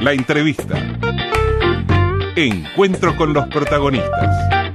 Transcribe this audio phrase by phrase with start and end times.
[0.00, 0.76] La entrevista.
[2.36, 4.66] Encuentro con los protagonistas.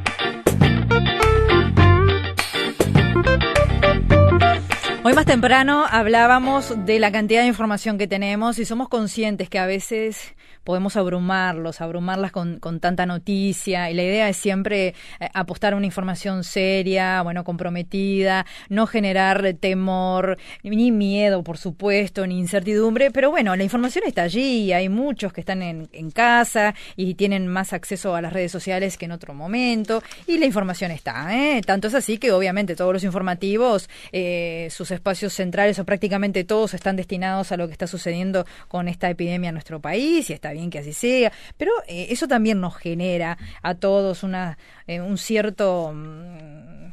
[5.03, 9.59] Hoy más temprano hablábamos de la cantidad de información que tenemos y somos conscientes que
[9.59, 10.33] a veces
[10.63, 15.75] podemos abrumarlos, abrumarlas con, con tanta noticia y la idea es siempre eh, apostar a
[15.75, 23.31] una información seria, bueno, comprometida, no generar temor, ni miedo, por supuesto, ni incertidumbre, pero
[23.31, 27.73] bueno, la información está allí, hay muchos que están en, en casa y tienen más
[27.73, 31.61] acceso a las redes sociales que en otro momento y la información está, ¿eh?
[31.65, 36.73] tanto es así que obviamente todos los informativos, eh, sus espacios centrales o prácticamente todos
[36.73, 40.50] están destinados a lo que está sucediendo con esta epidemia en nuestro país y está
[40.51, 45.17] bien que así sea, pero eh, eso también nos genera a todos una, eh, un
[45.17, 45.91] cierto...
[45.93, 46.91] Mm,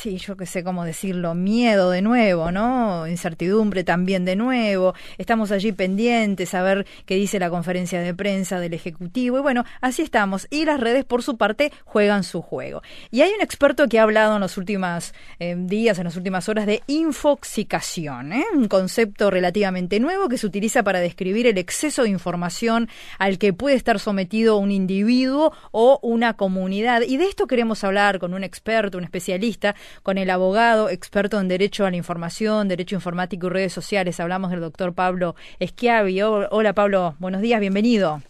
[0.00, 3.06] sí, yo que sé cómo decirlo, miedo de nuevo, ¿no?
[3.06, 4.94] Incertidumbre también de nuevo.
[5.18, 9.38] Estamos allí pendientes a ver qué dice la conferencia de prensa del Ejecutivo.
[9.38, 10.46] Y bueno, así estamos.
[10.50, 12.82] Y las redes, por su parte, juegan su juego.
[13.10, 16.48] Y hay un experto que ha hablado en los últimos eh, días, en las últimas
[16.48, 18.44] horas, de infoxicación, ¿eh?
[18.54, 22.88] un concepto relativamente nuevo que se utiliza para describir el exceso de información
[23.18, 27.02] al que puede estar sometido un individuo o una comunidad.
[27.02, 31.48] Y de esto queremos hablar con un experto, un especialista, con el abogado experto en
[31.48, 34.20] Derecho a la Información, Derecho Informático y Redes Sociales.
[34.20, 36.20] Hablamos del doctor Pablo Esquiavi.
[36.22, 38.20] Hola Pablo, buenos días, bienvenido.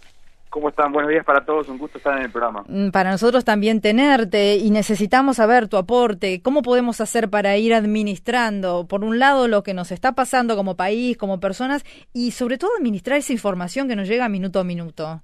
[0.51, 0.93] ¿Cómo están?
[0.93, 2.65] Buenos días para todos, un gusto estar en el programa.
[2.67, 6.43] Mm, para nosotros también tenerte y necesitamos saber tu aporte.
[6.43, 10.77] ¿Cómo podemos hacer para ir administrando, por un lado, lo que nos está pasando como
[10.77, 15.23] país, como personas, y sobre todo administrar esa información que nos llega minuto a minuto?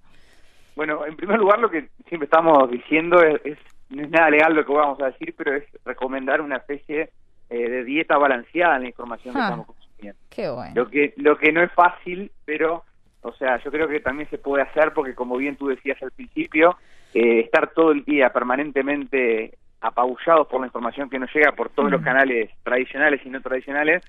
[0.76, 3.58] Bueno, en primer lugar, lo que siempre estamos diciendo es
[3.90, 7.10] no es nada legal lo que vamos a decir, pero es recomendar una especie
[7.48, 10.20] eh, de dieta balanceada en la información que ah, estamos consumiendo.
[10.30, 10.72] Qué bueno.
[10.74, 12.84] Lo que, lo que no es fácil, pero,
[13.22, 16.10] o sea, yo creo que también se puede hacer porque, como bien tú decías al
[16.10, 16.76] principio,
[17.14, 21.90] eh, estar todo el día permanentemente apabullados por la información que nos llega por todos
[21.90, 22.04] los mm.
[22.04, 24.02] canales tradicionales y no tradicionales,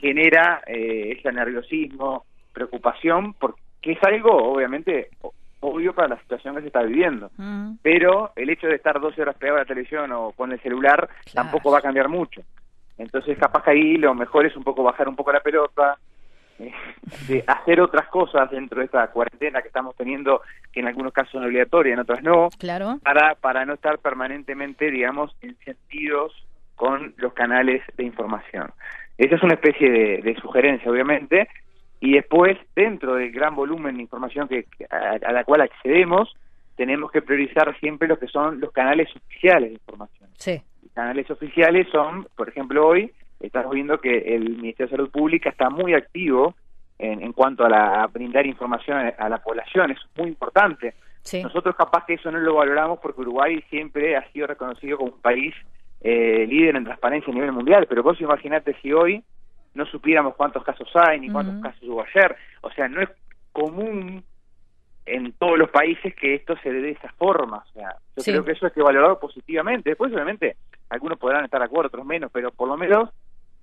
[0.00, 5.08] genera eh, ese nerviosismo, preocupación, porque es algo, obviamente,
[5.62, 7.30] obvio para la situación que se está viviendo.
[7.36, 7.76] Mm.
[7.82, 11.08] Pero el hecho de estar 12 horas pegado a la televisión o con el celular
[11.32, 12.42] tampoco va a cambiar mucho.
[12.98, 15.96] Entonces, capaz que ahí lo mejor es un poco bajar un poco la pelota,
[16.58, 16.72] eh,
[17.28, 21.32] de hacer otras cosas dentro de esta cuarentena que estamos teniendo, que en algunos casos
[21.32, 22.98] son obligatorias, en otros no, claro.
[23.02, 25.34] para, para no estar permanentemente, digamos,
[25.64, 26.32] sentidos
[26.76, 28.72] con los canales de información.
[29.16, 31.48] Esa es una especie de, de sugerencia, obviamente,
[32.02, 36.34] y después, dentro del gran volumen de información que, a, la cual accedemos,
[36.74, 40.28] tenemos que priorizar siempre lo que son los canales oficiales de información.
[40.34, 40.60] Sí.
[40.82, 45.50] Los canales oficiales son, por ejemplo, hoy estamos viendo que el Ministerio de Salud Pública
[45.50, 46.56] está muy activo
[46.98, 50.94] en, en cuanto a, la, brindar información a, la población, eso es muy importante.
[51.20, 51.40] Sí.
[51.40, 55.20] Nosotros capaz que eso no lo valoramos porque Uruguay siempre ha sido reconocido como un
[55.20, 55.54] país
[56.00, 59.22] eh, líder en transparencia a nivel mundial, pero vos imaginate si hoy
[59.74, 62.36] no supiéramos cuántos casos hay ni cuántos casos hubo ayer.
[62.60, 63.08] O sea, no es
[63.52, 64.22] común
[65.04, 67.64] en todos los países que esto se dé de esa forma.
[67.68, 69.90] O sea, yo creo que eso hay que valorarlo positivamente.
[69.90, 70.56] Después, obviamente,
[70.90, 73.10] algunos podrán estar de acuerdo, otros menos, pero por lo menos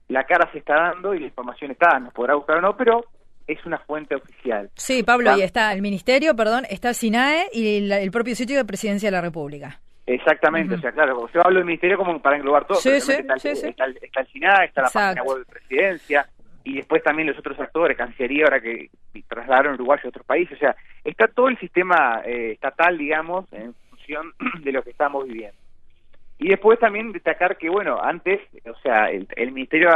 [0.08, 3.06] la cara se está dando y la información está, nos podrá gustar o no, pero
[3.48, 4.70] es una fuente oficial.
[4.76, 9.08] Sí, Pablo, ahí está el ministerio, perdón, está SINAE y el propio sitio de Presidencia
[9.08, 9.80] de la República.
[10.10, 12.80] Exactamente, o sea, claro, yo hablo del ministerio como para englobar todo.
[12.80, 16.28] Sí, sí, está, sí, está, el, está, el SINA, está la página web de presidencia,
[16.64, 18.90] y después también los otros actores, Cancillería, ahora que
[19.28, 23.76] trasladaron Uruguay a otros países, o sea, está todo el sistema eh, estatal, digamos, en
[23.90, 24.34] función
[24.64, 25.58] de lo que estamos viviendo.
[26.40, 29.90] Y después también destacar que, bueno, antes, o sea, el, Ministerio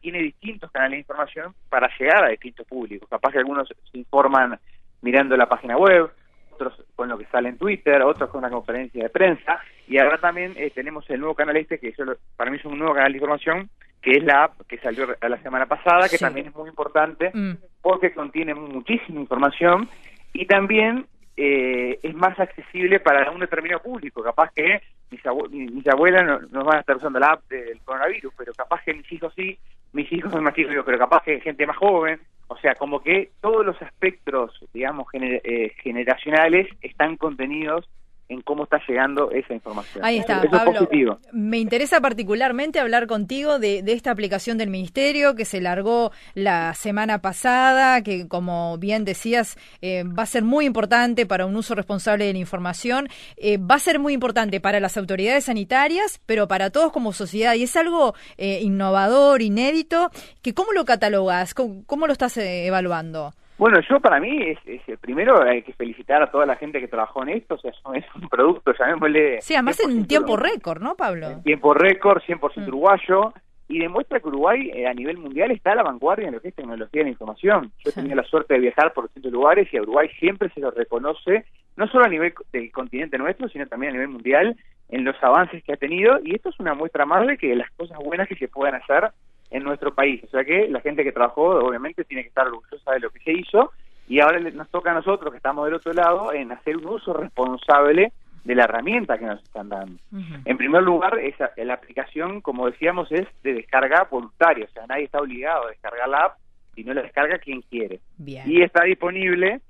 [0.00, 3.08] tiene distintos canales de información para llegar a distintos públicos.
[3.08, 4.58] Capaz que algunos se informan
[5.02, 6.10] mirando la página web,
[6.58, 10.18] otros con lo que sale en Twitter, otros con una conferencia de prensa, y ahora
[10.18, 11.94] también eh, tenemos el nuevo canal este, que
[12.36, 13.70] para mí es un nuevo canal de información,
[14.02, 17.52] que es la app que salió la semana pasada, que también es muy importante, mm.
[17.80, 19.88] porque contiene muchísima información,
[20.32, 21.06] y también
[21.36, 24.22] eh, es más accesible para un determinado público.
[24.22, 28.82] Capaz que mis, abuelas no, van a estar usando la app del coronavirus, pero capaz
[28.84, 29.58] que mis hijos sí,
[29.92, 33.30] mis hijos son más chicos, pero capaz que gente más joven, o sea, como que
[33.40, 37.88] todos los espectros, digamos, eh, generacionales están contenidos
[38.28, 40.04] en cómo está llegando esa información.
[40.04, 40.88] Ahí está, Pablo.
[41.32, 47.20] Me interesa particularmente hablar contigo de, esta aplicación del Ministerio que se largó la semana
[47.20, 52.26] pasada, que como bien decías, eh, va a ser muy importante para un uso responsable
[52.26, 56.70] de la información, eh, va a ser muy importante para las autoridades sanitarias, pero para
[56.70, 57.54] todos como sociedad.
[57.54, 60.10] Y es algo eh, innovador, inédito,
[60.42, 61.54] que ¿cómo lo catalogas?
[61.54, 63.32] ¿Cómo, lo estás evaluando?
[63.58, 64.58] Bueno, yo para mí, es,
[65.00, 68.06] primero hay que felicitar a toda la gente que trabajó en esto, o sea, es
[68.14, 69.40] un producto, llamémosle...
[69.40, 71.28] Sí, además en tiempo récord, ¿no, Pablo?
[71.28, 72.68] En tiempo récord, 100% mm.
[72.68, 73.32] uruguayo,
[73.68, 76.48] y demuestra que Uruguay eh, a nivel mundial está a la vanguardia en lo que
[76.48, 77.70] es tecnología de la información.
[77.84, 80.60] Yo he tenido la suerte de viajar por distintos lugares y a Uruguay siempre se
[80.60, 81.44] lo reconoce,
[81.76, 84.56] no solo a nivel del continente nuestro, sino también a nivel mundial,
[84.88, 87.70] en los avances que ha tenido, y esto es una muestra más de que las
[87.72, 89.10] cosas buenas que se puedan hacer
[89.50, 90.22] en nuestro país.
[90.24, 93.20] O sea que la gente que trabajó obviamente tiene que estar orgullosa de lo que
[93.20, 93.72] se hizo
[94.08, 97.12] y ahora nos toca a nosotros que estamos del otro lado en hacer un uso
[97.12, 98.12] responsable
[98.44, 100.00] de la herramienta que nos están dando.
[100.44, 105.04] En primer lugar, esa, la aplicación, como decíamos, es de descarga voluntaria, o sea, nadie
[105.04, 106.38] está obligado a descargar la app,
[106.84, 108.00] no la descarga quien quiere.
[108.18, 109.60] Y está disponible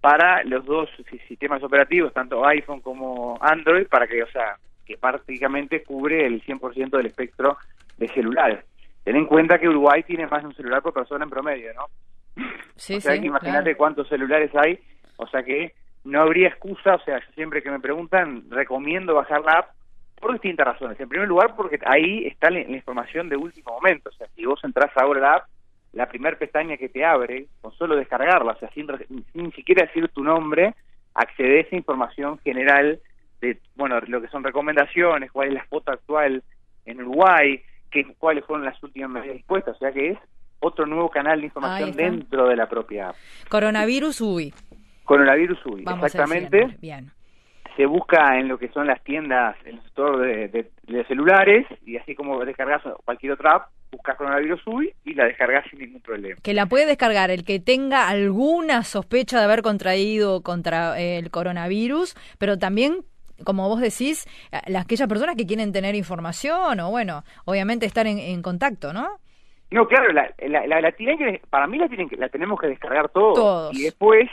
[0.00, 0.88] para los dos
[1.26, 4.56] sistemas operativos, tanto iPhone como Android, para que, o sea,
[4.86, 7.58] que prácticamente cubre el 100% del espectro
[7.96, 8.64] de celulares.
[9.08, 11.86] Ten en cuenta que Uruguay tiene más de un celular por persona en promedio, ¿no?
[12.76, 14.78] Sí, o sea, sí, imagínate cuántos celulares hay,
[15.16, 15.72] o sea que
[16.04, 19.70] no habría excusa, o sea, siempre que me preguntan, recomiendo bajar la app
[20.20, 21.00] por distintas razones.
[21.00, 24.62] En primer lugar, porque ahí está la, información de último momento, o sea, si vos
[24.62, 25.44] entras ahora a la app,
[25.94, 28.88] la primera pestaña que te abre, con solo descargarla, o sea, sin,
[29.32, 30.74] sin siquiera decir tu nombre,
[31.14, 33.00] accedes a información general
[33.40, 36.42] de, bueno, lo que son recomendaciones, cuál es la foto actual
[36.84, 40.18] en Uruguay, que, cuáles fueron las últimas medidas dispuestas, o sea que es
[40.60, 43.16] otro nuevo canal de información dentro de la propia app.
[43.48, 44.54] Coronavirus UI.
[45.04, 46.76] Coronavirus UI, exactamente.
[46.80, 47.10] Bien.
[47.76, 50.68] Se busca en lo que son las tiendas, en el sector de,
[51.06, 55.78] celulares, y así como descargas cualquier otra app, buscas coronavirus UI y la descargas sin
[55.78, 56.36] ningún problema.
[56.42, 62.16] Que la puede descargar el que tenga alguna sospecha de haber contraído contra el coronavirus,
[62.38, 63.04] pero también
[63.44, 64.26] como vos decís,
[64.66, 69.18] las aquellas personas que quieren tener información o, bueno, obviamente estar en, contacto, ¿no?
[69.70, 73.10] No, claro, la, la, tienen que, para mí la, tienen que, la tenemos que descargar
[73.10, 73.76] todos.
[73.78, 74.30] Y después,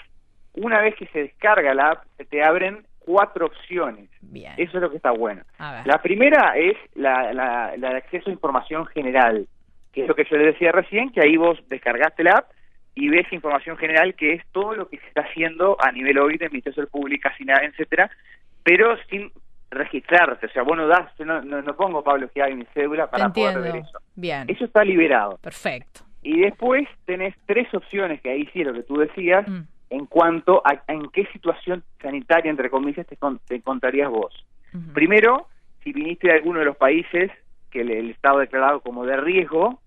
[0.53, 4.09] una vez que se descarga la app, te abren cuatro opciones.
[4.21, 4.53] Bien.
[4.57, 5.43] Eso es lo que está bueno.
[5.59, 9.47] La primera es la, la, la de acceso a información general,
[9.91, 12.51] que es lo que yo le decía recién, que ahí vos descargaste la app
[12.95, 16.37] y ves información general que es todo lo que se está haciendo a nivel hoy
[16.37, 18.09] de Ministerio Pública, nada, etcétera,
[18.65, 19.31] pero sin
[19.69, 20.47] registrarse.
[20.47, 23.61] O sea, vos no das, no, no, pongo Pablo que hay mi cédula para poder
[23.61, 23.99] ver eso.
[24.15, 24.49] Bien.
[24.49, 25.37] Eso está liberado.
[25.37, 26.01] Perfecto.
[26.23, 29.61] Y después tenés tres opciones que ahí sí lo que tú decías mm.
[29.91, 33.17] en cuanto a, en qué situación sanitaria, entre comillas, te,
[33.55, 34.33] encontrarías vos.
[34.93, 35.47] Primero,
[35.83, 37.31] si viniste de alguno de los países
[37.69, 39.79] que el, el Estado ha declarado como de riesgo,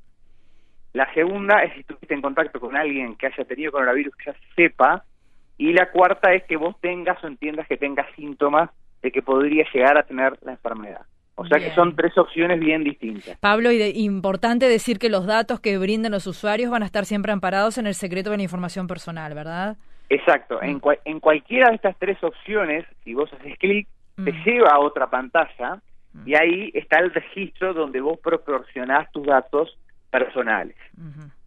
[0.94, 4.36] la segunda es si estuviste en contacto con alguien que haya tenido coronavirus que ya
[4.56, 5.04] sepa
[5.58, 8.70] y la cuarta es que vos tengas o entiendas que tengas síntomas
[9.02, 11.02] de que podría llegar a tener la enfermedad.
[11.34, 13.38] O sea que son tres opciones bien distintas.
[13.38, 17.30] Pablo, y importante decir que los datos que brinden los usuarios van a estar siempre
[17.30, 19.76] amparados en el secreto de la información personal, ¿verdad?
[20.08, 20.60] Exacto.
[20.60, 20.82] En, mm.
[21.04, 24.44] en cualquiera de estas tres opciones, si vos haces clic, te mm.
[24.44, 25.80] lleva a otra pantalla
[26.26, 29.78] y ahí está el registro donde vos proporcionás tus datos
[30.10, 30.76] personales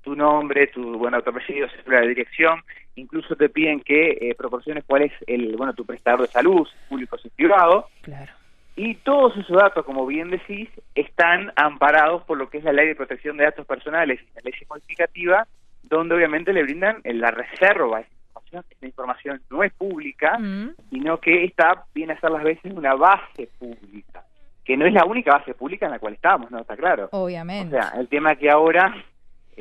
[0.04, 1.68] tu nombre, tu bueno, tu apellido,
[2.08, 2.62] dirección,
[2.96, 7.16] incluso te piden que eh, proporciones cuál es el bueno tu prestador de salud, público
[7.16, 7.88] o privado.
[8.02, 8.32] Claro.
[8.76, 12.88] Y todos esos datos, como bien decís, están amparados por lo que es la ley
[12.88, 15.48] de protección de datos personales y la ley modificativa,
[15.84, 18.66] donde obviamente le brindan la reserva esa información.
[18.70, 20.76] Esta información no es pública, mm.
[20.90, 24.24] sino que está, viene a ser las veces una base pública,
[24.64, 26.60] que no es la única base pública en la cual estamos, ¿no?
[26.60, 27.10] Está claro.
[27.12, 27.78] Obviamente.
[27.78, 29.04] O sea, el tema que ahora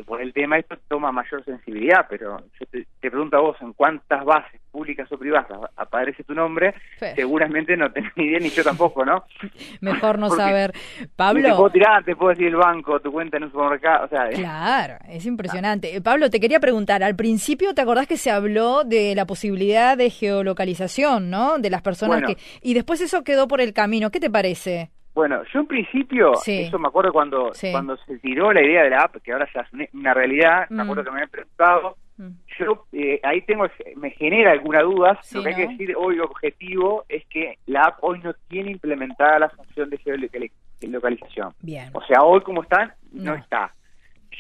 [0.06, 4.24] por el tema esto toma mayor sensibilidad, pero yo te, pregunto a vos, ¿en cuántas
[4.24, 6.74] bases públicas o privadas aparece tu nombre?
[7.14, 9.24] Seguramente no tenés ni idea, ni yo tampoco, ¿no?
[9.80, 10.72] Mejor no saber.
[11.16, 11.42] Pablo...
[11.42, 14.28] Te puedo tirar, te puedo decir el banco, tu cuenta en un supermercado, o sea...
[14.28, 15.96] Claro, es impresionante.
[15.96, 19.96] Eh, Pablo, te quería preguntar, al principio te acordás que se habló de la posibilidad
[19.96, 21.58] de geolocalización, ¿no?
[21.58, 22.36] De las personas que...
[22.62, 24.90] Y después eso quedó por el camino, ¿qué te parece?
[25.14, 29.02] Bueno, yo en principio, eso me acuerdo cuando cuando se tiró la idea de la
[29.02, 30.80] app, que ahora ya es una realidad, me mm.
[30.80, 32.28] acuerdo que me habían preguntado, mm.
[32.58, 37.04] yo eh, ahí tengo, me genera alguna duda, lo que hay que decir hoy objetivo
[37.08, 41.54] es que la app hoy no tiene implementada la función de geolocalización.
[41.60, 41.90] Bien.
[41.92, 43.34] O sea, hoy como están, no.
[43.34, 43.74] está.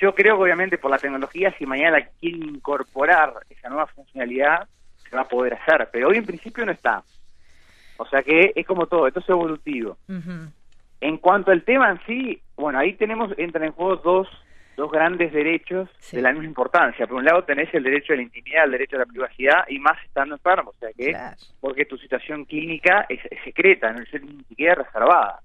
[0.00, 5.16] Yo creo que obviamente por la tecnología, si mañana quieren incorporar esa nueva funcionalidad, se
[5.16, 7.02] va a poder hacer, pero hoy en principio no está.
[8.00, 9.98] O sea que es como todo, esto es evolutivo.
[11.00, 14.28] En cuanto al tema en sí, bueno, ahí tenemos, entran en juego dos,
[14.76, 17.06] dos grandes derechos de la misma importancia.
[17.06, 19.78] Por un lado tenés el derecho a la intimidad, el derecho a la privacidad, y
[19.78, 21.16] más estando enfermo, o sea que,
[21.60, 25.40] porque tu situación clínica es, secreta, no es ni siquiera reservada.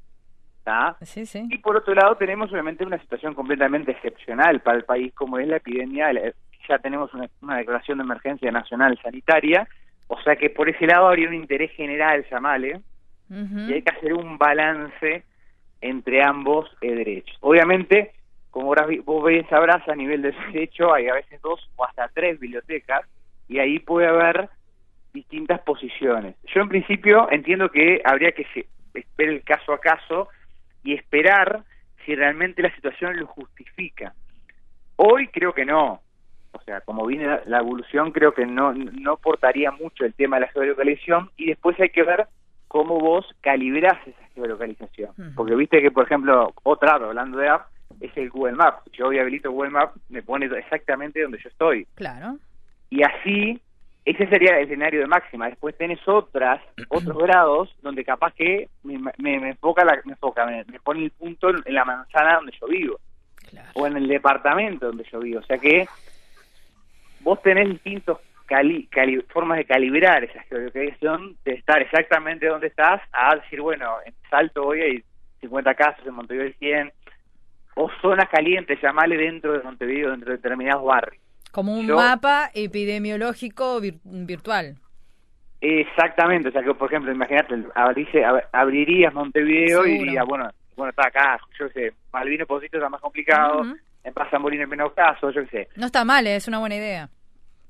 [1.02, 1.48] Sí, sí.
[1.52, 5.48] Y por otro lado tenemos obviamente una situación completamente excepcional para el país como es
[5.48, 6.12] la epidemia,
[6.68, 9.68] ya tenemos una, declaración de emergencia nacional sanitaria,
[10.08, 12.82] o sea que por ese lado habría un interés general, llamale,
[13.30, 15.24] y hay que hacer un balance
[15.90, 17.38] entre ambos eh, derechos.
[17.42, 18.14] Obviamente,
[18.50, 18.74] como
[19.04, 23.02] vos ves, sabrás, a nivel de derecho hay a veces dos o hasta tres bibliotecas
[23.48, 24.50] y ahí puede haber
[25.14, 26.36] distintas posiciones.
[26.54, 28.46] Yo en principio entiendo que habría que
[28.94, 30.30] ver el caso a caso
[30.84, 31.64] y esperar
[32.06, 34.14] si realmente la situación lo justifica.
[34.96, 36.02] Hoy creo que no.
[36.52, 40.46] O sea, como viene la, evolución, creo que no, no aportaría mucho el tema de
[40.46, 42.28] la geolocalización y después hay que ver
[42.76, 45.14] cómo vos calibrás esa geolocalización.
[45.34, 47.68] Porque viste que, por ejemplo, otra hablando de app,
[48.02, 48.92] es el Google Maps.
[48.92, 51.88] Yo hoy habilito Google Maps, me pone exactamente donde yo estoy.
[51.96, 52.38] Claro.
[52.90, 53.62] Y así,
[54.04, 55.48] ese sería el escenario de máxima.
[55.48, 60.66] Después tenés otras, otros grados, donde capaz que me, me, enfoca, la, me, enfoca me,
[60.82, 63.00] pone el punto en la manzana donde yo vivo.
[63.76, 65.40] O en el departamento donde yo vivo.
[65.40, 65.88] O sea que
[67.22, 68.88] vos tenés distintos cali,
[69.30, 74.66] formas de calibrar esa geolocalización, de estar exactamente donde estás, a decir, bueno, en Salto
[74.66, 75.04] hoy hay
[75.42, 76.92] 50 casos, en Montevideo hay 100,
[77.76, 81.22] o zonas calientes, llamale dentro de Montevideo, dentro de determinados barrios.
[81.52, 84.76] Como un mapa epidemiológico virtual.
[85.62, 87.56] Exactamente, o sea que por ejemplo, imagínate,
[88.52, 93.02] abrirías Montevideo y dirías, bueno, bueno, está acá, yo qué sé, Malvino Posito está más
[93.02, 93.64] complicado,
[94.04, 95.70] en Pasa en menos casos, yo qué sé.
[95.76, 96.36] No está mal, ¿eh?
[96.36, 97.10] es una buena idea.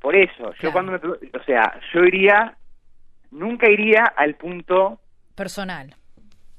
[0.05, 0.97] Por eso, yo cuando me...
[0.99, 2.55] O sea, yo iría,
[3.31, 4.99] nunca iría al punto...
[5.33, 5.95] Personal.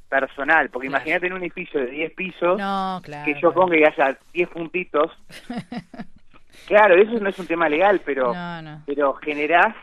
[0.08, 3.84] Personal, porque imagínate en un edificio de 10 pisos, no, claro, que yo ponga y
[3.84, 5.12] haya 10 puntitos.
[6.66, 8.34] claro, eso no es un tema legal, pero,
[8.84, 9.76] pero generás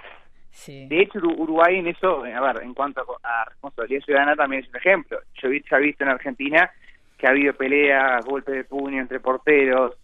[0.51, 0.85] Sí.
[0.87, 4.75] De hecho, Uruguay en eso, a ver, en cuanto a, responsabilidad ciudadana también es un
[4.75, 5.19] ejemplo.
[5.41, 6.69] Yo he visto en Argentina
[7.17, 9.95] que ha habido peleas, golpes de puño entre porteros,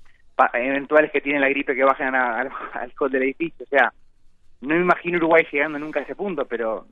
[0.53, 3.65] eventuales que tienen la gripe que bajan al alcohol del edificio.
[3.65, 3.93] O sea,
[4.61, 6.85] no me imagino Uruguay llegando nunca a ese punto, pero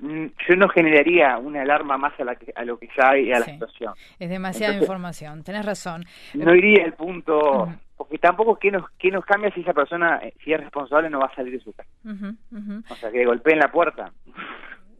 [0.00, 3.38] mm, yo no generaría una alarma más a, la a lo que ya hay a
[3.40, 3.94] la situación.
[4.18, 6.04] Es demasiada información, tenés razón.
[6.34, 10.34] No iría al punto, porque tampoco qué nos, qué nos cambia si esa persona, eh,
[10.42, 11.88] si es responsable, no va a salir de su casa.
[12.90, 14.12] O sea, que golpeen la puerta.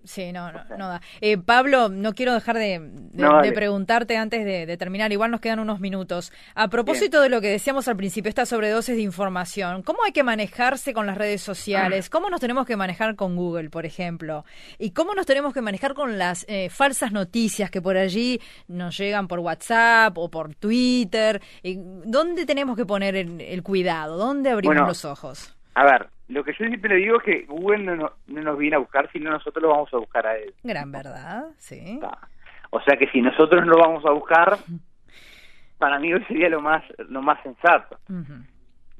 [0.04, 1.00] Sí, no, no, no da.
[1.22, 6.30] Eh, Pablo, no quiero dejar de, preguntarte antes de, terminar, igual nos quedan unos minutos.
[6.54, 10.22] A propósito de lo que decíamos al principio, esta sobredosis de información, ¿cómo hay que
[10.22, 12.10] manejarse con las redes sociales?
[12.10, 14.44] ¿Cómo nos tenemos que manejar con Google, por ejemplo?
[14.78, 18.98] ¿Y cómo nos tenemos que manejar con las eh, falsas noticias que por allí nos
[18.98, 21.40] llegan por WhatsApp o por Twitter?
[22.04, 24.18] ¿Dónde tenemos que poner el, cuidado?
[24.18, 25.54] ¿Dónde abrimos los ojos?
[25.74, 28.80] A ver, lo que yo siempre le digo es que Google no, nos viene a
[28.80, 30.54] buscar, sino nosotros lo vamos a buscar a él.
[30.62, 32.00] Gran verdad, sí.
[32.70, 34.56] O sea que si nosotros lo vamos a buscar,
[35.78, 37.98] para mí hoy sería lo más lo más sensato.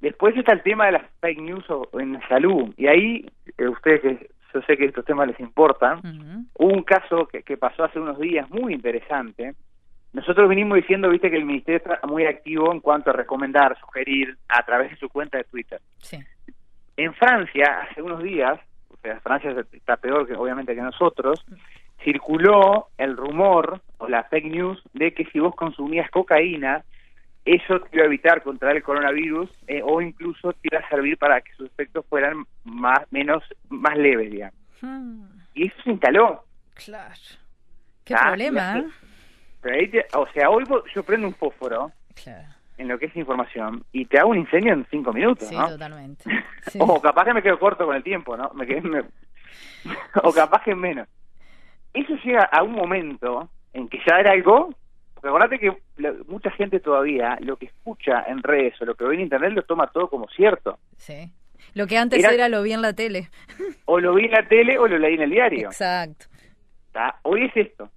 [0.01, 1.65] Después está el tema de las fake news
[1.95, 2.75] en salud.
[2.77, 3.27] Y ahí,
[3.57, 7.57] eh, ustedes que yo sé que estos temas les importan, hubo un caso que, que
[7.57, 9.55] pasó hace unos días muy interesante.
[10.13, 14.37] Nosotros venimos diciendo, viste, que el ministerio está muy activo en cuanto a recomendar, sugerir
[14.49, 15.81] a través de su cuenta de Twitter.
[15.99, 16.19] Sí.
[16.97, 18.59] En Francia, hace unos días,
[18.89, 21.45] o sea, Francia está peor que obviamente que nosotros,
[22.03, 26.85] circuló el rumor o la fake news de que si vos consumías cocaína,
[27.45, 31.19] eso te iba a evitar contraer el coronavirus eh, o incluso te iba a servir
[31.19, 34.55] para que sus efectos fueran más menos más leves, digamos.
[34.81, 35.25] Hmm.
[35.55, 36.45] Y eso se instaló.
[36.75, 37.15] Claro.
[38.05, 38.85] Qué ah, problema,
[39.65, 40.07] ¿eh?
[40.15, 41.91] o sea, hoy yo prendo un fósforo.
[42.23, 45.57] Claro en lo que es información y te hago un incendio en cinco minutos, sí,
[45.57, 46.25] totalmente.
[46.79, 48.51] o capaz que me quedo corto con el tiempo, ¿no?
[48.55, 48.67] Me
[50.23, 51.09] o capaz que menos.
[51.93, 54.75] Eso llega a un momento en que ya era algo...
[55.21, 55.75] Porque que
[56.29, 59.63] mucha gente todavía lo que escucha en redes o lo que ve en internet lo
[59.63, 60.79] toma todo como cierto.
[60.99, 61.33] Sí.
[61.73, 63.31] Lo que antes era, lo vi en la tele.
[63.87, 65.69] o lo vi en la tele o lo leí en el diario.
[65.69, 66.27] Exacto.
[67.23, 67.89] Hoy es esto.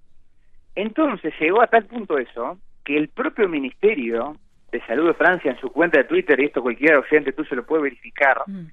[0.74, 4.36] Entonces llegó a tal punto eso que el propio ministerio
[4.70, 7.56] de Salud de Francia en su cuenta de Twitter, y esto cualquier oyente tú se
[7.56, 8.66] lo puede verificar, mm.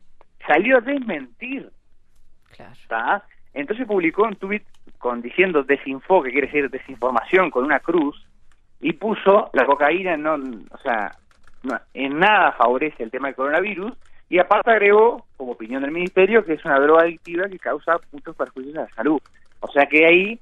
[0.46, 1.70] salió a desmentir.
[2.88, 3.24] Claro.
[3.54, 4.64] Entonces publicó un tweet
[4.98, 8.26] con diciendo desinfo, que quiere decir desinformación con una cruz,
[8.82, 11.12] y puso la cocaína no, o sea,
[11.94, 13.94] en nada favorece el tema del coronavirus,
[14.30, 18.36] y aparte agregó, como opinión del ministerio, que es una droga adictiva que causa muchos
[18.36, 19.22] perjuicios a la salud.
[19.60, 20.40] O sea que ahí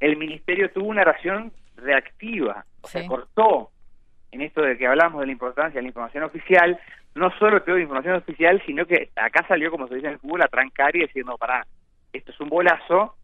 [0.00, 3.70] el ministerio tuvo una reacción reactiva, o sea, cortó
[4.32, 6.78] en esto de que hablamos de la importancia de la información oficial,
[7.14, 10.42] no solo doy información oficial, sino que acá salió, como se dice en el fútbol,
[10.42, 11.66] a trancar y decir, no, pará,
[12.12, 13.16] esto es un bolazo,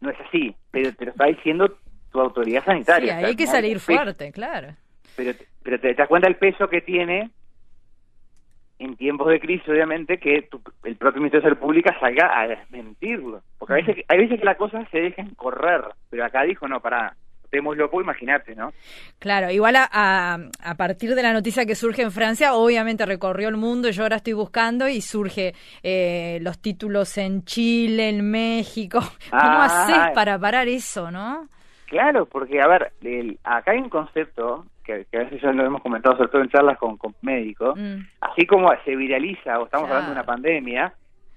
[0.00, 1.78] no es así, pero te lo está diciendo
[2.10, 3.18] tu autoridad sanitaria.
[3.18, 4.74] Sí, hay que salir fuerte, claro.
[5.16, 7.30] Pero, pero te, das cuenta el peso que tiene
[8.78, 10.48] en tiempos de crisis, obviamente, que
[10.84, 13.42] el propio Ministerio de Salud Pública salga a desmentirlo.
[13.58, 16.80] Porque a veces, hay veces que las cosas se dejan correr, pero acá dijo, no,
[16.80, 17.14] para
[17.62, 18.72] lo loco, imagínate, ¿no?
[19.18, 23.56] Claro, igual a, a, partir de la noticia que surge en Francia, obviamente recorrió el
[23.56, 29.00] mundo, yo ahora estoy buscando y surge eh, los títulos en Chile, en México.
[29.30, 31.48] ¿Cómo ah, haces para parar eso, no?
[31.86, 32.92] Claro, porque, a ver,
[33.44, 36.78] acá hay un concepto que, a veces ya lo hemos comentado, sobre todo en charlas
[36.78, 38.00] con, médicos, mm.
[38.20, 40.92] así como se viraliza o estamos hablando de una pandemia,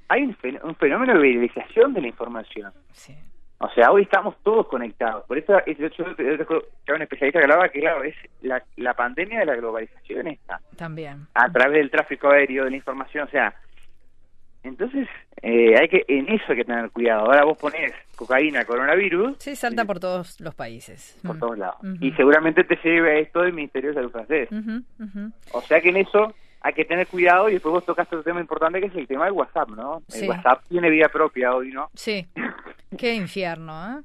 [0.09, 2.71] hay un, un, fenómeno de viralización de la información.
[2.91, 3.15] Sí.
[3.59, 5.25] O sea, hoy estamos todos conectados.
[5.25, 9.39] Por eso, yo, yo, yo, un especialista que hablaba que, claro, es la, la pandemia
[9.39, 10.61] de la globalización esta.
[10.75, 11.27] También.
[11.33, 13.53] A través del tráfico aéreo, de la información, o sea.
[14.63, 15.07] Entonces,
[15.41, 17.25] eh, hay que en eso hay que tener cuidado.
[17.25, 19.37] Ahora vos ponés cocaína, coronavirus.
[19.39, 21.17] Sí, salta por todos los países.
[21.25, 21.77] Por todos lados.
[22.01, 24.49] Y seguramente te lleve esto del Ministerio de Salud francés.
[25.53, 26.33] O sea que en eso
[26.67, 29.23] hay que tener cuidado y después vos tocaste otro tema importante que es el tema
[29.23, 30.03] del WhatsApp, ¿no?
[30.13, 31.89] El WhatsApp tiene vida propia hoy, ¿no?
[31.93, 32.27] Sí.
[32.97, 34.01] Qué infierno, ¿eh?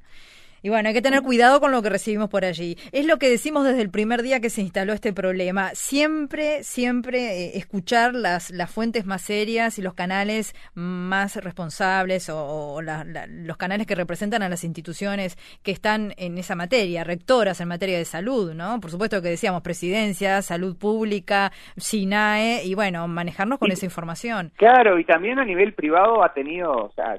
[0.63, 2.77] Y bueno, hay que tener cuidado con lo que recibimos por allí.
[2.93, 5.71] Es lo que decimos desde el primer día que se instaló este problema.
[5.73, 12.81] Siempre, siempre eh, escuchar las, las fuentes más serias y los canales más responsables o,
[12.81, 17.97] los canales que representan a las instituciones que están en esa materia, rectoras en materia
[17.97, 18.79] de salud, ¿no?
[18.79, 24.53] Por supuesto que decíamos presidencia, salud pública, SINAE, y bueno, manejarnos con esa información.
[24.55, 27.17] Claro, y también a nivel privado ha tenido, o sea,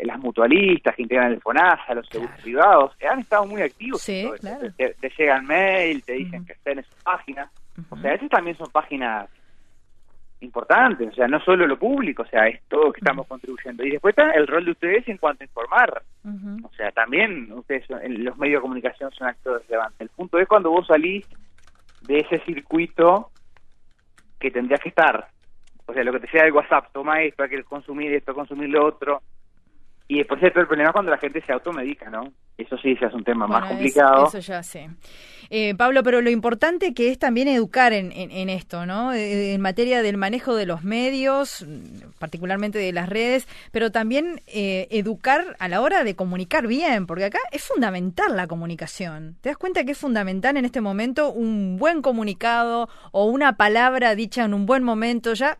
[0.00, 4.02] las mutualistas que integran el FONASA, los seguros privados, han estado muy activos.
[4.02, 4.72] Sí, claro.
[4.76, 7.50] te, llegan mail, te dicen que estén en su página.
[7.88, 9.28] O sea, esas también son páginas
[10.40, 13.84] importantes, o sea, no solo lo público, o sea, es todo que estamos contribuyendo.
[13.84, 16.02] Y después está el rol de ustedes en cuanto a informar.
[16.62, 20.00] O sea, también ustedes, los medios de comunicación son actores relevantes.
[20.00, 21.26] El punto es cuando vos salís
[22.02, 23.30] de ese circuito
[24.38, 25.28] que tendrías que estar.
[25.86, 28.70] O sea, lo que te sea el WhatsApp, toma esto, hay que consumir esto, consumir
[28.70, 29.22] lo otro.
[30.08, 32.32] Y después el problema cuando la gente se automedica, ¿no?
[32.60, 34.26] Eso sí se hace un tema más complicado.
[34.26, 34.90] Eso, ya sé.
[35.52, 38.12] Eh, Pablo, pero lo importante que es también educar en,
[38.48, 39.12] esto, ¿no?
[39.12, 41.66] Eh, en materia del manejo de los medios,
[42.20, 47.24] particularmente de las redes, pero también eh, educar a la hora de comunicar bien, porque
[47.24, 49.36] acá es fundamental la comunicación.
[49.40, 54.14] ¿Te das cuenta que es fundamental en este momento un buen comunicado o una palabra
[54.14, 55.34] dicha en un buen momento?
[55.34, 55.58] Ya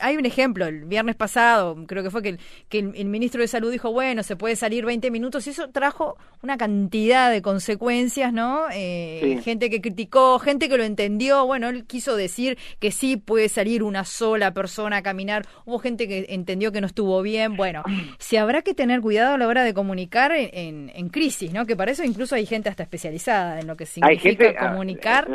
[0.00, 2.38] hay un ejemplo, el viernes pasado, creo que fue que,
[2.70, 5.68] que el, el ministro de Salud dijo, bueno, se puede salir 20 minutos y eso
[5.68, 8.66] trajo una cantidad de consecuencias, ¿no?
[8.72, 13.48] Eh, gente que criticó, gente que lo entendió, bueno, él quiso decir que sí puede
[13.48, 17.82] salir una sola persona a caminar, hubo gente que entendió que no estuvo bien, bueno,
[18.18, 21.66] se habrá que tener cuidado a la hora de comunicar en, en, crisis, ¿no?
[21.66, 25.28] Que para eso incluso hay gente hasta especializada en lo que significa ah, comunicar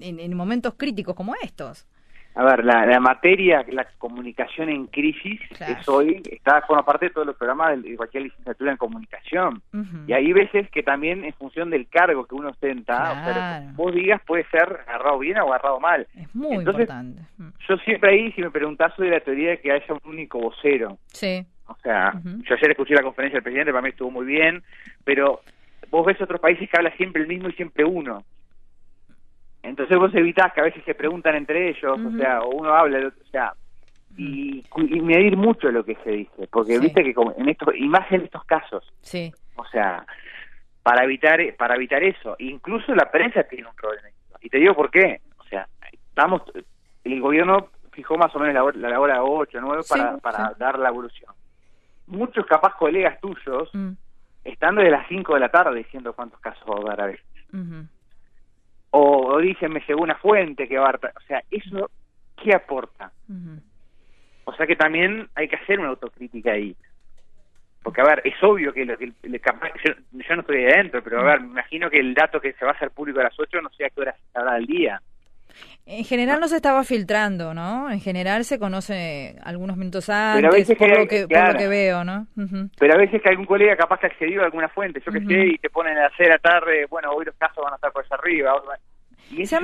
[0.00, 1.86] en momentos críticos como estos.
[2.34, 7.26] A ver, la, materia, la comunicación en crisis, es hoy, está forma parte de todos
[7.26, 9.62] los programas de, cualquier licenciatura en comunicación.
[10.06, 13.66] Y hay veces que también en función del cargo que uno ostenta, o sea, lo
[13.66, 16.06] que vos digas puede ser agarrado bien o agarrado mal.
[16.14, 17.22] Es muy importante.
[17.38, 17.48] Mm.
[17.68, 20.38] Yo siempre ahí, si me preguntás, soy de la teoría de que haya un único
[20.38, 20.98] vocero.
[21.08, 21.44] Sí.
[21.66, 24.62] O sea, yo ayer escuché la conferencia del presidente, para mí estuvo muy bien,
[25.04, 25.40] pero
[25.90, 28.24] vos ves otros países que habla siempre el mismo y siempre uno.
[29.62, 33.08] Entonces vos evitás que a veces se preguntan entre ellos, o sea, o uno habla,
[33.08, 33.54] o sea,
[34.16, 34.64] y,
[35.02, 38.22] medir mucho lo que se dice, porque viste que como en estos, y más en
[38.22, 39.32] estos casos, sí.
[39.56, 40.04] o sea,
[40.82, 44.38] para evitar para evitar eso, incluso la prensa tiene un rol en esto.
[44.40, 46.42] Y te digo por qué, o sea, estamos,
[47.04, 50.78] el gobierno fijó más o menos la, hora, la hora 8, 9 para, para dar
[50.78, 51.32] la evolución.
[52.06, 53.90] Muchos capaz colegas tuyos mm.
[54.44, 57.26] están desde las 5 de la tarde diciendo cuántos casos va a dar a veces
[58.90, 61.90] o, dicen me llegó una fuente que va o sea eso
[62.42, 63.12] qué aporta
[64.44, 66.74] o sea que también hay que hacer una autocrítica ahí.
[67.82, 69.94] Porque a ver es obvio que, lo, que yo,
[70.34, 72.72] no estoy ahí adentro pero a ver me imagino que el dato que se va
[72.72, 75.02] a hacer público a las 8 no sé a qué hora se habrá del día
[75.90, 77.90] en general no se estaba filtrando, ¿no?
[77.90, 80.42] En general se conoce algunos minutos antes,
[80.76, 82.26] por, lo que, por, lo que, veo, ¿no?
[82.78, 85.46] Pero a veces que algún colega capaz que accedió a alguna fuente, yo que sé,
[85.46, 88.04] y te ponen a hacer a tarde, bueno, hoy los casos van a estar por
[88.04, 88.62] allá arriba.
[89.30, 89.58] Y se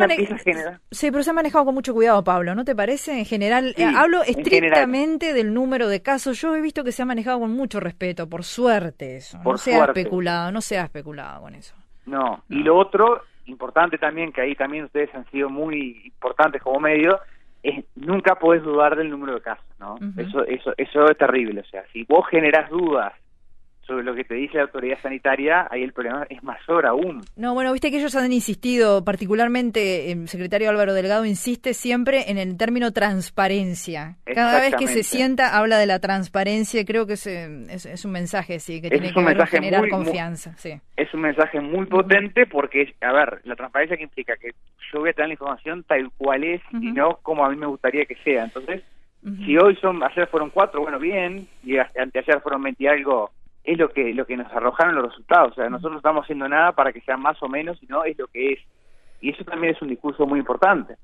[0.90, 3.18] Sí, pero se ha manejado con mucho cuidado, Pablo, ¿no te parece?
[3.18, 6.40] En general, eh, hablo estrictamente del número de casos.
[6.40, 9.38] Yo he visto que se ha manejado con mucho respeto, por suerte eso.
[9.44, 11.74] no se ha especulado, no se ha especulado con eso.
[12.06, 12.44] No.
[12.50, 17.20] y lo otro, importante también, que ahí también ustedes han sido muy importantes como medio,
[17.62, 19.96] es nunca podés dudar del número de casos, ¿no?
[20.18, 23.12] Eso eso eso es terrible, o sea, si vos generás dudas
[23.86, 27.22] sobre lo que te dice la autoridad sanitaria, ahí el problema es mayor aún.
[27.36, 32.38] No, bueno, viste que ellos han insistido, particularmente el secretario Álvaro Delgado insiste siempre en
[32.38, 34.16] el término transparencia.
[34.24, 38.12] Cada vez que se sienta habla de la transparencia, y creo que es, es, un
[38.12, 40.54] mensaje, sí, que tiene que generar confianza.
[40.56, 40.80] sí.
[40.96, 44.50] Es un mensaje muy potente porque, a ver, la transparencia que implica que
[44.92, 47.66] yo voy a tener la información tal cual es y no como a mí me
[47.66, 48.44] gustaría que sea.
[48.44, 48.82] Entonces,
[49.44, 53.30] si hoy son, ayer fueron cuatro, bueno, bien, y anteayer fueron 20 algo,
[53.64, 55.52] es lo que lo que nos arrojaron los resultados.
[55.52, 58.18] O sea, nosotros no estamos haciendo nada para que sea más o menos, sino es
[58.18, 58.60] lo que es.
[59.20, 60.96] Y eso también es un discurso muy importante.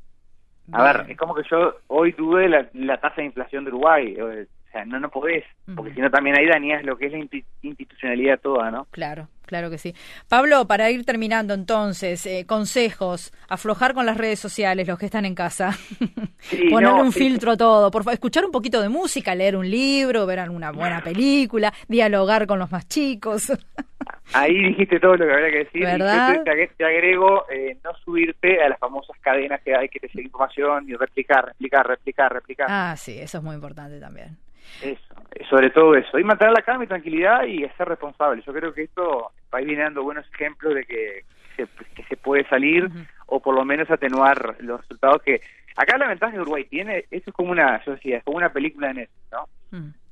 [0.72, 4.16] A ver, es como que yo hoy tuve la, la tasa de inflación de Uruguay.
[4.20, 4.30] O
[4.70, 5.44] sea, no, no podés,
[5.74, 7.26] porque si no también ahí dañas lo que es la
[7.62, 8.86] institucionalidad toda, ¿no?
[8.92, 9.94] Claro, claro que sí.
[10.28, 15.24] Pablo, para ir terminando entonces, eh, consejos, aflojar con las redes sociales, los que están
[15.24, 15.72] en casa,
[16.70, 20.24] ponerle un filtro a todo, por favor, escuchar un poquito de música, leer un libro,
[20.24, 23.52] ver alguna buena película, dialogar con los más chicos.
[24.34, 25.82] Ahí dijiste todo lo que habría que decir.
[25.82, 26.44] ¿verdad?
[26.44, 30.88] te, agrego eh, no subirte a las famosas cadenas que hay que te seguir información
[30.88, 32.66] y replicar, replicar, replicar, replicar.
[32.70, 34.38] Ah, sí, eso es muy importante también.
[34.82, 35.14] Eso,
[35.48, 36.18] sobre todo eso.
[36.18, 38.42] Y mantener la calma y tranquilidad y ser responsable.
[38.46, 41.24] Yo creo que esto va a ir dando buenos ejemplos de que
[41.56, 42.88] se, que se puede salir
[43.26, 45.40] o por lo menos atenuar los resultados que...
[45.76, 48.52] Acá la ventaja que Uruguay tiene, esto es como una, yo decía, es como una
[48.52, 49.48] película de Netflix, ¿no?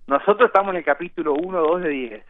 [0.07, 2.25] Nosotros estamos en el capítulo 1, 2 de 10.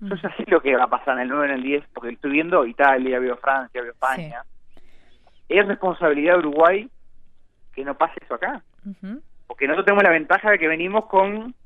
[0.00, 2.14] Yo ya sé lo que va a pasar en el 9, en el 10, porque
[2.14, 4.42] estoy viendo Italia, veo Francia, veo España.
[5.48, 6.90] Es responsabilidad de Uruguay
[7.74, 8.62] que no pase eso acá
[9.50, 11.56] porque nosotros tenemos la ventaja de que venimos con...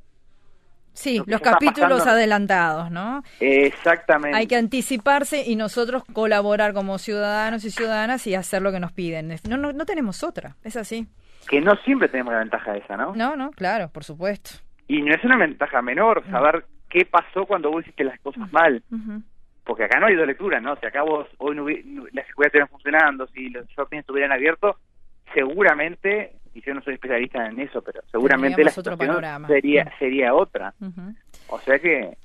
[0.94, 3.23] Sí, los capítulos adelantados, ¿no?
[3.40, 4.35] Exactamente.
[4.35, 8.92] Hay que anticiparse y nosotros colaborar como ciudadanos y ciudadanas y hacer lo que nos
[8.92, 9.37] piden.
[9.47, 11.07] No, no, no tenemos otra, es así.
[11.47, 13.14] Que no siempre tenemos la ventaja esa, ¿no?
[13.14, 14.53] No, no, claro, por supuesto.
[14.88, 18.83] Y no es una ventaja menor saber qué pasó cuando vos hiciste las cosas mal.
[19.62, 20.75] Porque acá no hay dos lecturas, ¿no?
[20.77, 21.66] Si acá vos hoy no,
[22.12, 24.77] las escuelas estuvieran funcionando, si los shoppings estuvieran abiertos,
[25.35, 30.75] seguramente y yo no soy especialista en eso, pero seguramente la situación sería, sería otra.
[31.49, 32.17] O sea que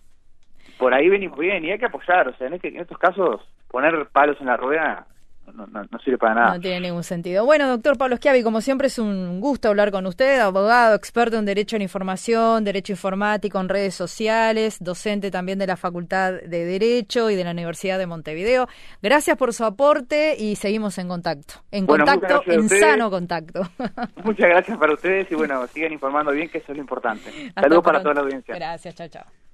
[0.78, 3.42] por ahí venimos bien y hay que apoyar, o sea, en, este, en estos casos
[3.70, 5.08] poner palos en la rueda
[5.54, 6.54] no, no, sirve para nada.
[6.56, 7.46] No tiene ningún sentido.
[7.46, 11.46] Bueno, doctor Pablo Schiavi, como siempre es un gusto hablar con usted, abogado, experto en
[11.46, 16.66] Derecho a la Información, Derecho Informático en redes sociales, docente también de la Facultad de
[16.66, 18.68] Derecho y de la Universidad de Montevideo.
[19.02, 21.56] Gracias por su aporte y seguimos en contacto.
[21.72, 23.62] En contacto, en sano contacto.
[24.24, 27.32] Muchas gracias para ustedes y bueno, sigan informando bien que eso es lo importante.
[27.54, 28.56] Saludos para toda la audiencia.
[28.56, 29.49] Gracias, chao, chao.